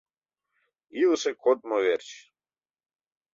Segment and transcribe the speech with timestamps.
[1.01, 2.09] Илыше кодмо верч!